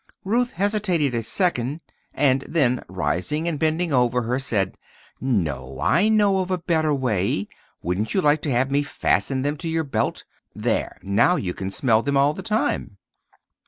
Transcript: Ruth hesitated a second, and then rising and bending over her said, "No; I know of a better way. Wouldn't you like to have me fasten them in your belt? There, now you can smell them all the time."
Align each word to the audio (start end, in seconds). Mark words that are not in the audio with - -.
Ruth 0.25 0.53
hesitated 0.53 1.13
a 1.13 1.21
second, 1.21 1.79
and 2.15 2.41
then 2.49 2.83
rising 2.89 3.47
and 3.47 3.59
bending 3.59 3.93
over 3.93 4.23
her 4.23 4.39
said, 4.39 4.75
"No; 5.19 5.79
I 5.79 6.09
know 6.09 6.39
of 6.39 6.49
a 6.49 6.57
better 6.57 6.91
way. 6.91 7.47
Wouldn't 7.83 8.15
you 8.15 8.19
like 8.19 8.41
to 8.41 8.51
have 8.51 8.71
me 8.71 8.81
fasten 8.81 9.43
them 9.43 9.57
in 9.63 9.69
your 9.69 9.83
belt? 9.83 10.25
There, 10.55 10.97
now 11.03 11.35
you 11.35 11.53
can 11.53 11.69
smell 11.69 12.01
them 12.01 12.17
all 12.17 12.33
the 12.33 12.41
time." 12.41 12.97